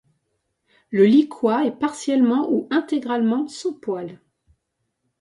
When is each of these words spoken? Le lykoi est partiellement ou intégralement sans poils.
Le 0.89 1.05
lykoi 1.05 1.67
est 1.67 1.77
partiellement 1.79 2.49
ou 2.51 2.67
intégralement 2.71 3.47
sans 3.47 3.73
poils. 3.73 4.19